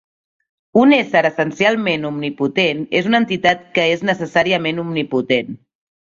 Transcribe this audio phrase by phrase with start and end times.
[0.83, 5.55] Un ésser essencialment omnipotent és una entitat que és necessàriament omnipotent.